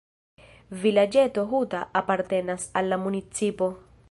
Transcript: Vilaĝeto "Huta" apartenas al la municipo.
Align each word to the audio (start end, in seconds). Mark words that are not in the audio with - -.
Vilaĝeto 0.85 1.45
"Huta" 1.53 1.85
apartenas 2.05 2.69
al 2.81 2.93
la 2.95 3.03
municipo. 3.07 3.75